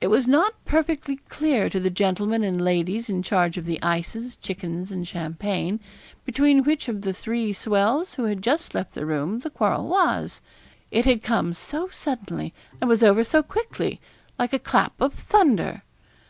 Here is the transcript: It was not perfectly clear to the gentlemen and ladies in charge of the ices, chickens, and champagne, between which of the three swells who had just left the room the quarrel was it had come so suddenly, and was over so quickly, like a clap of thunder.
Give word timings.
It 0.00 0.06
was 0.06 0.26
not 0.26 0.54
perfectly 0.64 1.16
clear 1.28 1.68
to 1.68 1.78
the 1.78 1.90
gentlemen 1.90 2.42
and 2.42 2.64
ladies 2.64 3.10
in 3.10 3.22
charge 3.22 3.58
of 3.58 3.66
the 3.66 3.78
ices, 3.82 4.36
chickens, 4.36 4.90
and 4.90 5.06
champagne, 5.06 5.80
between 6.24 6.64
which 6.64 6.88
of 6.88 7.02
the 7.02 7.12
three 7.12 7.52
swells 7.52 8.14
who 8.14 8.24
had 8.24 8.40
just 8.40 8.74
left 8.74 8.92
the 8.94 9.04
room 9.04 9.40
the 9.40 9.50
quarrel 9.50 9.86
was 9.86 10.40
it 10.90 11.04
had 11.04 11.22
come 11.22 11.52
so 11.52 11.90
suddenly, 11.92 12.54
and 12.80 12.88
was 12.88 13.02
over 13.02 13.22
so 13.22 13.42
quickly, 13.42 14.00
like 14.38 14.54
a 14.54 14.58
clap 14.58 14.98
of 14.98 15.12
thunder. 15.12 15.82